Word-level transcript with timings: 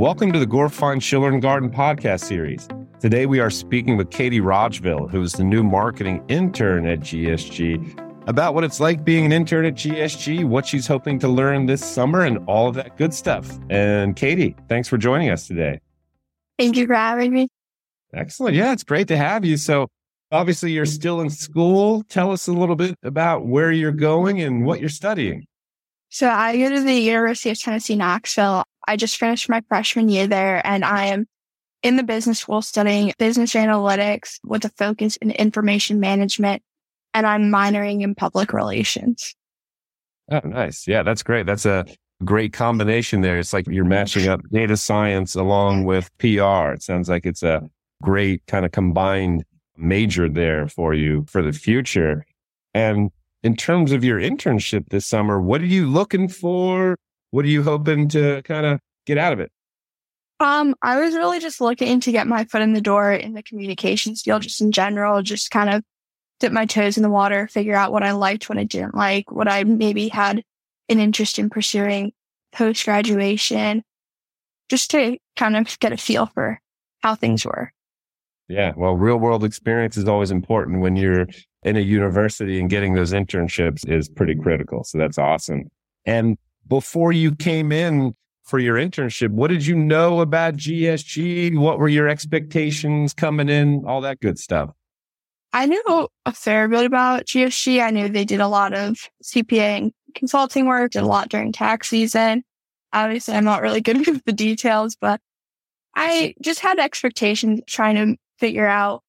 Welcome 0.00 0.32
to 0.32 0.38
the 0.38 0.46
Gorfine 0.46 1.02
Schiller 1.02 1.28
and 1.28 1.42
Gardyn 1.42 1.74
podcast 1.74 2.20
series. 2.24 2.66
Today 3.00 3.26
we 3.26 3.38
are 3.38 3.50
speaking 3.50 3.98
with 3.98 4.08
Katie 4.08 4.40
Rodgville, 4.40 5.10
who 5.10 5.20
is 5.20 5.34
the 5.34 5.44
new 5.44 5.62
marketing 5.62 6.24
intern 6.28 6.86
at 6.86 7.00
GSG, 7.00 8.26
about 8.26 8.54
what 8.54 8.64
it's 8.64 8.80
like 8.80 9.04
being 9.04 9.26
an 9.26 9.32
intern 9.32 9.66
at 9.66 9.74
GSG, 9.74 10.46
what 10.46 10.66
she's 10.66 10.86
hoping 10.86 11.18
to 11.18 11.28
learn 11.28 11.66
this 11.66 11.84
summer, 11.84 12.22
and 12.22 12.38
all 12.46 12.66
of 12.66 12.76
that 12.76 12.96
good 12.96 13.12
stuff. 13.12 13.58
And 13.68 14.16
Katie, 14.16 14.56
thanks 14.70 14.88
for 14.88 14.96
joining 14.96 15.28
us 15.28 15.46
today. 15.46 15.82
Thank 16.58 16.78
you 16.78 16.86
for 16.86 16.94
having 16.94 17.34
me. 17.34 17.48
Excellent. 18.14 18.56
Yeah, 18.56 18.72
it's 18.72 18.84
great 18.84 19.08
to 19.08 19.18
have 19.18 19.44
you. 19.44 19.58
So, 19.58 19.88
obviously, 20.32 20.72
you're 20.72 20.86
still 20.86 21.20
in 21.20 21.28
school. 21.28 22.04
Tell 22.04 22.32
us 22.32 22.48
a 22.48 22.52
little 22.54 22.74
bit 22.74 22.96
about 23.02 23.44
where 23.44 23.70
you're 23.70 23.92
going 23.92 24.40
and 24.40 24.64
what 24.64 24.80
you're 24.80 24.88
studying. 24.88 25.44
So, 26.08 26.26
I 26.26 26.56
go 26.56 26.70
to 26.70 26.80
the 26.80 26.94
University 26.94 27.50
of 27.50 27.60
Tennessee, 27.60 27.96
Knoxville. 27.96 28.64
I 28.86 28.96
just 28.96 29.16
finished 29.16 29.48
my 29.48 29.62
freshman 29.68 30.08
year 30.08 30.26
there 30.26 30.64
and 30.66 30.84
I 30.84 31.06
am 31.06 31.26
in 31.82 31.96
the 31.96 32.02
business 32.02 32.40
school 32.40 32.62
studying 32.62 33.12
business 33.18 33.54
analytics 33.54 34.38
with 34.44 34.64
a 34.64 34.68
focus 34.70 35.16
in 35.16 35.30
information 35.30 36.00
management. 36.00 36.62
And 37.14 37.26
I'm 37.26 37.50
minoring 37.50 38.02
in 38.02 38.14
public 38.14 38.52
relations. 38.52 39.34
Oh, 40.30 40.40
nice. 40.44 40.86
Yeah, 40.86 41.02
that's 41.02 41.22
great. 41.22 41.46
That's 41.46 41.66
a 41.66 41.84
great 42.24 42.52
combination 42.52 43.22
there. 43.22 43.38
It's 43.38 43.52
like 43.52 43.66
you're 43.66 43.84
matching 43.84 44.28
up 44.28 44.40
data 44.52 44.76
science 44.76 45.34
along 45.34 45.84
with 45.84 46.10
PR. 46.18 46.72
It 46.72 46.82
sounds 46.82 47.08
like 47.08 47.26
it's 47.26 47.42
a 47.42 47.68
great 48.02 48.46
kind 48.46 48.64
of 48.64 48.72
combined 48.72 49.44
major 49.76 50.28
there 50.28 50.68
for 50.68 50.94
you 50.94 51.24
for 51.28 51.42
the 51.42 51.52
future. 51.52 52.24
And 52.74 53.10
in 53.42 53.56
terms 53.56 53.90
of 53.92 54.04
your 54.04 54.20
internship 54.20 54.88
this 54.90 55.06
summer, 55.06 55.40
what 55.40 55.62
are 55.62 55.66
you 55.66 55.88
looking 55.88 56.28
for? 56.28 56.96
What 57.30 57.44
are 57.44 57.48
you 57.48 57.62
hoping 57.62 58.08
to 58.10 58.42
kind 58.42 58.66
of 58.66 58.80
get 59.06 59.18
out 59.18 59.32
of 59.32 59.40
it? 59.40 59.50
Um, 60.40 60.74
I 60.80 60.98
was 61.00 61.14
really 61.14 61.38
just 61.38 61.60
looking 61.60 62.00
to 62.00 62.12
get 62.12 62.26
my 62.26 62.44
foot 62.44 62.62
in 62.62 62.72
the 62.72 62.80
door 62.80 63.12
in 63.12 63.34
the 63.34 63.42
communications 63.42 64.22
field, 64.22 64.42
just 64.42 64.60
in 64.60 64.72
general, 64.72 65.22
just 65.22 65.50
kind 65.50 65.68
of 65.68 65.82
dip 66.40 66.50
my 66.52 66.64
toes 66.64 66.96
in 66.96 67.02
the 67.02 67.10
water, 67.10 67.46
figure 67.46 67.74
out 67.74 67.92
what 67.92 68.02
I 68.02 68.12
liked, 68.12 68.48
what 68.48 68.56
I 68.58 68.64
didn't 68.64 68.94
like, 68.94 69.30
what 69.30 69.48
I 69.48 69.64
maybe 69.64 70.08
had 70.08 70.42
an 70.88 70.98
interest 70.98 71.38
in 71.38 71.50
pursuing 71.50 72.12
post 72.52 72.84
graduation, 72.86 73.84
just 74.70 74.90
to 74.92 75.18
kind 75.36 75.56
of 75.56 75.78
get 75.78 75.92
a 75.92 75.98
feel 75.98 76.26
for 76.26 76.58
how 77.02 77.14
things 77.14 77.44
were. 77.44 77.72
Yeah. 78.48 78.72
Well, 78.76 78.94
real 78.94 79.18
world 79.18 79.44
experience 79.44 79.96
is 79.96 80.08
always 80.08 80.30
important 80.30 80.80
when 80.80 80.96
you're 80.96 81.26
in 81.62 81.76
a 81.76 81.80
university 81.80 82.58
and 82.58 82.70
getting 82.70 82.94
those 82.94 83.12
internships 83.12 83.88
is 83.88 84.08
pretty 84.08 84.34
critical. 84.34 84.82
So 84.84 84.98
that's 84.98 85.18
awesome. 85.18 85.64
And 86.06 86.38
before 86.70 87.12
you 87.12 87.34
came 87.34 87.72
in 87.72 88.14
for 88.44 88.58
your 88.58 88.76
internship, 88.76 89.30
what 89.30 89.48
did 89.48 89.66
you 89.66 89.76
know 89.76 90.20
about 90.20 90.56
GSG? 90.56 91.58
What 91.58 91.78
were 91.78 91.88
your 91.88 92.08
expectations 92.08 93.12
coming 93.12 93.50
in? 93.50 93.84
All 93.86 94.00
that 94.00 94.20
good 94.20 94.38
stuff. 94.38 94.70
I 95.52 95.66
knew 95.66 96.08
a 96.24 96.32
fair 96.32 96.68
bit 96.68 96.86
about 96.86 97.26
GSG. 97.26 97.82
I 97.82 97.90
knew 97.90 98.08
they 98.08 98.24
did 98.24 98.40
a 98.40 98.48
lot 98.48 98.72
of 98.72 98.98
CPA 99.22 99.78
and 99.78 99.92
consulting 100.14 100.66
work, 100.66 100.92
did 100.92 101.02
a 101.02 101.06
lot 101.06 101.28
during 101.28 101.52
tax 101.52 101.88
season. 101.88 102.44
Obviously, 102.92 103.34
I'm 103.34 103.44
not 103.44 103.62
really 103.62 103.80
good 103.80 104.06
with 104.06 104.24
the 104.24 104.32
details, 104.32 104.96
but 104.98 105.20
I 105.96 106.34
just 106.40 106.60
had 106.60 106.78
expectations 106.78 107.60
trying 107.66 107.96
to 107.96 108.16
figure 108.38 108.66
out 108.66 109.02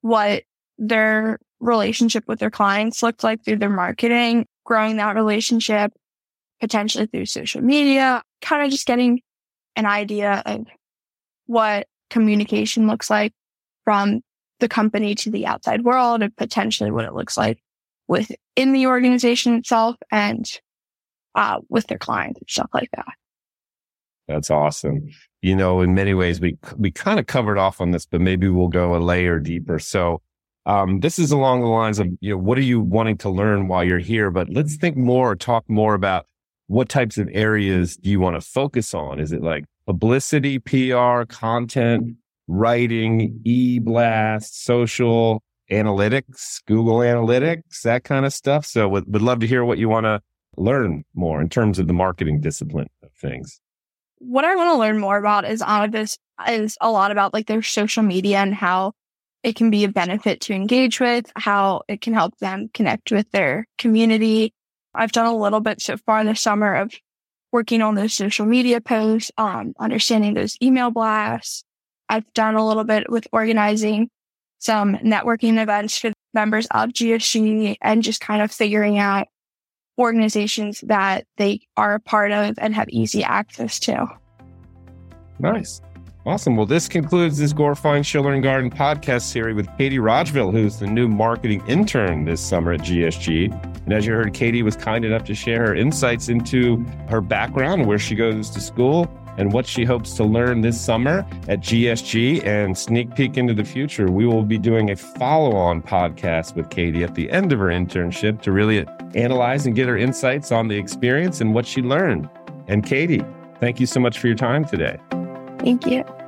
what 0.00 0.44
their 0.78 1.40
relationship 1.58 2.24
with 2.28 2.38
their 2.38 2.50
clients 2.50 3.02
looked 3.02 3.24
like 3.24 3.44
through 3.44 3.56
their 3.56 3.68
marketing, 3.68 4.46
growing 4.64 4.96
that 4.96 5.16
relationship, 5.16 5.92
potentially 6.60 7.06
through 7.06 7.26
social 7.26 7.62
media, 7.62 8.22
kind 8.42 8.64
of 8.64 8.70
just 8.70 8.86
getting 8.86 9.20
an 9.76 9.86
idea 9.86 10.42
of 10.46 10.66
what 11.46 11.86
communication 12.10 12.86
looks 12.86 13.08
like 13.08 13.32
from 13.84 14.20
the 14.60 14.68
company 14.68 15.14
to 15.14 15.30
the 15.30 15.46
outside 15.46 15.82
world 15.82 16.22
and 16.22 16.36
potentially 16.36 16.90
what 16.90 17.04
it 17.04 17.14
looks 17.14 17.36
like 17.36 17.58
within 18.08 18.72
the 18.72 18.86
organization 18.86 19.54
itself 19.54 19.96
and 20.10 20.60
uh, 21.34 21.58
with 21.68 21.86
their 21.86 21.98
clients 21.98 22.40
and 22.40 22.50
stuff 22.50 22.68
like 22.74 22.90
that. 22.94 23.06
That's 24.28 24.50
awesome. 24.50 25.08
You 25.42 25.56
know, 25.56 25.80
in 25.80 25.94
many 25.94 26.14
ways, 26.14 26.40
we 26.40 26.56
we 26.76 26.90
kind 26.90 27.18
of 27.18 27.26
covered 27.26 27.58
off 27.58 27.80
on 27.80 27.90
this, 27.90 28.06
but 28.06 28.20
maybe 28.20 28.48
we'll 28.48 28.68
go 28.68 28.94
a 28.94 28.98
layer 28.98 29.40
deeper. 29.40 29.78
So, 29.78 30.22
um, 30.66 31.00
this 31.00 31.18
is 31.18 31.32
along 31.32 31.62
the 31.62 31.66
lines 31.66 31.98
of 31.98 32.08
you 32.20 32.30
know, 32.30 32.36
what 32.36 32.58
are 32.58 32.62
you 32.62 32.80
wanting 32.80 33.16
to 33.18 33.30
learn 33.30 33.66
while 33.66 33.82
you're 33.82 33.98
here? 33.98 34.30
But 34.30 34.48
let's 34.50 34.76
think 34.76 34.96
more, 34.96 35.34
talk 35.34 35.68
more 35.68 35.94
about 35.94 36.26
what 36.70 36.88
types 36.88 37.18
of 37.18 37.28
areas 37.32 37.96
do 37.96 38.08
you 38.08 38.20
want 38.20 38.36
to 38.36 38.40
focus 38.40 38.94
on? 38.94 39.18
Is 39.18 39.32
it 39.32 39.42
like 39.42 39.64
publicity, 39.86 40.60
PR, 40.60 41.24
content, 41.24 42.14
writing, 42.46 43.40
e 43.44 43.80
blast, 43.80 44.64
social 44.64 45.42
analytics, 45.68 46.64
Google 46.66 46.98
Analytics, 46.98 47.82
that 47.82 48.04
kind 48.04 48.24
of 48.24 48.32
stuff? 48.32 48.64
So, 48.64 48.88
would, 48.88 49.12
would 49.12 49.20
love 49.20 49.40
to 49.40 49.48
hear 49.48 49.64
what 49.64 49.78
you 49.78 49.88
want 49.88 50.04
to 50.04 50.22
learn 50.56 51.04
more 51.12 51.40
in 51.40 51.48
terms 51.48 51.80
of 51.80 51.88
the 51.88 51.92
marketing 51.92 52.40
discipline 52.40 52.88
of 53.02 53.10
things. 53.20 53.60
What 54.18 54.44
I 54.44 54.54
want 54.54 54.68
to 54.68 54.78
learn 54.78 55.00
more 55.00 55.18
about 55.18 55.50
is 55.50 55.62
of 55.62 55.90
this 55.90 56.18
is 56.46 56.78
a 56.80 56.88
lot 56.88 57.10
about 57.10 57.34
like 57.34 57.48
their 57.48 57.62
social 57.62 58.04
media 58.04 58.38
and 58.38 58.54
how 58.54 58.92
it 59.42 59.56
can 59.56 59.70
be 59.70 59.82
a 59.82 59.88
benefit 59.88 60.40
to 60.42 60.54
engage 60.54 61.00
with, 61.00 61.32
how 61.34 61.82
it 61.88 62.00
can 62.00 62.14
help 62.14 62.38
them 62.38 62.70
connect 62.72 63.10
with 63.10 63.28
their 63.32 63.66
community, 63.76 64.54
I've 64.94 65.12
done 65.12 65.26
a 65.26 65.36
little 65.36 65.60
bit 65.60 65.80
so 65.80 65.96
far 65.96 66.24
this 66.24 66.40
summer 66.40 66.74
of 66.74 66.92
working 67.52 67.82
on 67.82 67.94
those 67.94 68.14
social 68.14 68.46
media 68.46 68.80
posts, 68.80 69.30
um, 69.38 69.74
understanding 69.78 70.34
those 70.34 70.56
email 70.62 70.90
blasts. 70.90 71.64
I've 72.08 72.32
done 72.34 72.54
a 72.54 72.66
little 72.66 72.84
bit 72.84 73.10
with 73.10 73.26
organizing 73.32 74.10
some 74.58 74.96
networking 74.96 75.60
events 75.60 75.96
for 75.96 76.12
members 76.34 76.66
of 76.70 76.90
GSG 76.90 77.76
and 77.80 78.02
just 78.02 78.20
kind 78.20 78.42
of 78.42 78.52
figuring 78.52 78.98
out 78.98 79.28
organizations 79.98 80.80
that 80.82 81.26
they 81.36 81.60
are 81.76 81.94
a 81.94 82.00
part 82.00 82.32
of 82.32 82.58
and 82.58 82.74
have 82.74 82.88
easy 82.88 83.22
access 83.22 83.78
to. 83.80 84.06
Nice. 85.38 85.80
Awesome. 86.26 86.54
Well, 86.54 86.66
this 86.66 86.86
concludes 86.86 87.38
this 87.38 87.54
Gorfine 87.54 88.04
Schiller 88.04 88.34
and 88.34 88.44
Gardyn 88.44 88.72
podcast 88.72 89.22
series 89.22 89.56
with 89.56 89.74
Katie 89.78 89.96
Rodgville, 89.96 90.52
who's 90.52 90.78
the 90.78 90.86
new 90.86 91.08
marketing 91.08 91.66
intern 91.66 92.26
this 92.26 92.42
summer 92.42 92.72
at 92.72 92.80
GSG. 92.80 93.50
And 93.84 93.92
as 93.94 94.04
you 94.04 94.12
heard, 94.12 94.34
Katie 94.34 94.62
was 94.62 94.76
kind 94.76 95.06
enough 95.06 95.24
to 95.24 95.34
share 95.34 95.68
her 95.68 95.74
insights 95.74 96.28
into 96.28 96.84
her 97.08 97.22
background, 97.22 97.86
where 97.86 97.98
she 97.98 98.14
goes 98.14 98.50
to 98.50 98.60
school, 98.60 99.10
and 99.38 99.54
what 99.54 99.66
she 99.66 99.82
hopes 99.82 100.12
to 100.14 100.24
learn 100.24 100.60
this 100.60 100.78
summer 100.78 101.26
at 101.48 101.60
GSG 101.60 102.44
and 102.44 102.76
sneak 102.76 103.14
peek 103.14 103.38
into 103.38 103.54
the 103.54 103.64
future. 103.64 104.10
We 104.10 104.26
will 104.26 104.42
be 104.42 104.58
doing 104.58 104.90
a 104.90 104.96
follow 104.96 105.56
on 105.56 105.80
podcast 105.80 106.54
with 106.54 106.68
Katie 106.68 107.02
at 107.02 107.14
the 107.14 107.30
end 107.30 107.50
of 107.50 107.60
her 107.60 107.68
internship 107.68 108.42
to 108.42 108.52
really 108.52 108.86
analyze 109.14 109.64
and 109.64 109.74
get 109.74 109.88
her 109.88 109.96
insights 109.96 110.52
on 110.52 110.68
the 110.68 110.76
experience 110.76 111.40
and 111.40 111.54
what 111.54 111.64
she 111.64 111.80
learned. 111.80 112.28
And 112.68 112.84
Katie, 112.84 113.24
thank 113.58 113.80
you 113.80 113.86
so 113.86 114.00
much 114.00 114.18
for 114.18 114.26
your 114.26 114.36
time 114.36 114.66
today. 114.66 114.98
Thank 115.62 115.86
you. 115.86 116.19